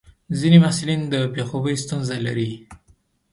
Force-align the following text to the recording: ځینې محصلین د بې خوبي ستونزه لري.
ځینې 0.39 0.57
محصلین 0.63 1.01
د 1.13 1.15
بې 1.33 1.43
خوبي 1.49 1.73
ستونزه 1.83 2.15
لري. 2.25 2.51